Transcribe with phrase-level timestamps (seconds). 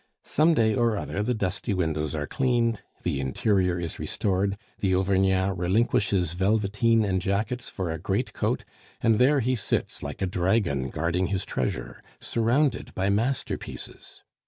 [0.25, 5.55] Some day or other the dusty windows are cleaned, the interior is restored, the Auvergnat
[5.55, 8.65] relinquishes velveteen and jackets for a great coat,
[9.01, 14.23] and there he sits like a dragon guarding his treasure, surrounded by masterpieces!